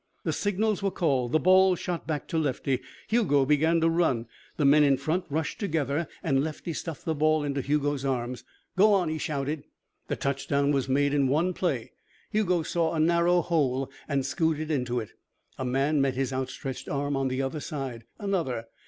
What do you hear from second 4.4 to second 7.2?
the men in front rushed together, and Lefty stuffed the